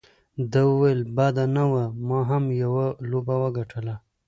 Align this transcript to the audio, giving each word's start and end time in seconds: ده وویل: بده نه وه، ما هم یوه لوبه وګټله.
ده 0.51 0.61
وویل: 0.69 0.99
بده 1.17 1.45
نه 1.55 1.63
وه، 1.71 1.85
ما 2.07 2.19
هم 2.29 2.43
یوه 2.63 2.85
لوبه 3.09 3.35
وګټله. 3.43 3.95